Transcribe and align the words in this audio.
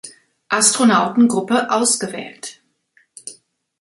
Astronautengruppe 0.49 1.69
ausgewählt. 1.69 2.59